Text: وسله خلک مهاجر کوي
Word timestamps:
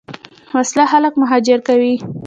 وسله 0.55 0.83
خلک 0.91 1.13
مهاجر 1.21 1.59
کوي 1.67 1.93